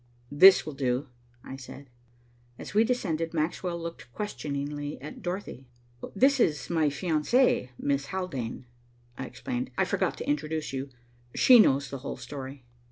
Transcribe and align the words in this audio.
"This 0.31 0.65
will 0.65 0.73
do," 0.73 1.09
I 1.43 1.57
said. 1.57 1.87
As 2.57 2.73
we 2.73 2.83
descended, 2.83 3.35
Maxwell 3.35 3.79
looked 3.79 4.11
questioningly 4.13 4.99
at 4.99 5.21
Dorothy. 5.21 5.67
"This 6.15 6.39
is 6.39 6.71
my 6.71 6.87
fiancée, 6.89 7.69
Miss 7.77 8.07
Haldane," 8.07 8.65
I 9.15 9.25
explained. 9.27 9.69
"I 9.77 9.85
forgot 9.85 10.17
to 10.17 10.27
introduce 10.27 10.73
you. 10.73 10.89
She 11.35 11.59
knows 11.59 11.91
the 11.91 11.99
whole 11.99 12.17
story." 12.17 12.65